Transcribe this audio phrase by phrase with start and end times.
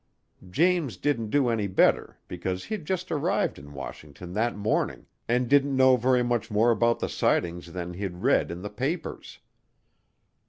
[0.49, 5.75] James didn't do any better because he'd just arrived in Washington that morning and didn't
[5.77, 9.37] know very much more about the sightings than he'd read in the papers.